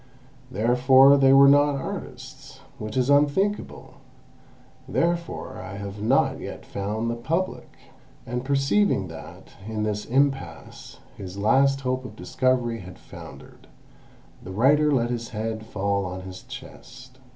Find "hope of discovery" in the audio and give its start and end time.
11.81-12.79